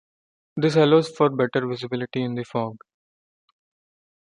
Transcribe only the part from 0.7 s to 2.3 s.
allows for better visibility